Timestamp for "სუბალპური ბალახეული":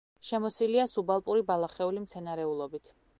0.93-2.03